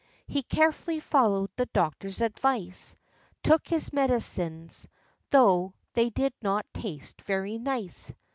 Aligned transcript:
He 0.25 0.41
carefully 0.41 0.99
followed 0.99 1.51
the 1.57 1.67
doctor's 1.67 2.21
advice,— 2.21 2.95
Took 3.43 3.67
his 3.67 3.93
medicines, 3.93 4.87
though 5.29 5.75
they 5.93 6.09
did 6.09 6.33
not 6.41 6.65
taste 6.73 7.21
very 7.21 7.59
nice. 7.59 8.11